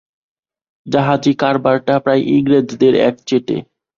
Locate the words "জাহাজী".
0.85-1.33